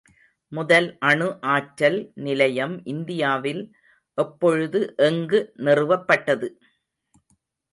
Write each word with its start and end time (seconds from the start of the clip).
முதல் 0.51 0.87
அணு 0.99 1.27
ஆற்றல் 1.47 1.97
நிலையம் 2.23 2.73
இந்தியாவில் 2.85 3.61
எப்பொழுது 4.17 4.81
எங்கு 5.09 5.41
நிறுவப்பட்டது? 5.57 6.49